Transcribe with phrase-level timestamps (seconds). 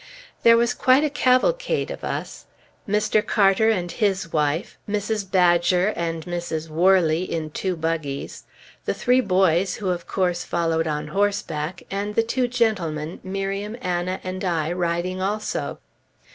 [0.41, 2.45] There was quite a cavalcade of us:
[2.89, 3.23] Mr.
[3.23, 5.29] Carter and his wife, Mrs.
[5.29, 6.69] Badger and Mrs.
[6.69, 8.45] Worley, in two buggies;
[8.85, 14.19] the three boys, who, of course, followed on horseback, and the two gentlemen, Miriam, Anna,
[14.23, 15.77] and I, riding also.